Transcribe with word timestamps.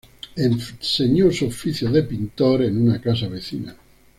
Enseñó 0.35 1.31
su 1.31 1.45
oficio 1.45 1.91
de 1.91 2.01
pintor 2.01 2.63
en 2.63 2.81
una 2.81 2.99
casa 2.99 3.27
vecina. 3.27 3.75